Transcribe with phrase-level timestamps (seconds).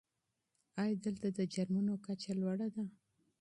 [0.81, 2.83] آیا دلته د جرمونو کچه لوړه ده؟